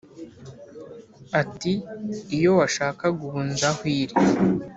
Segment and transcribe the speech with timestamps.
[1.41, 1.73] Ati:
[2.35, 4.15] "Iyo washakaga ubu nzi aho iri,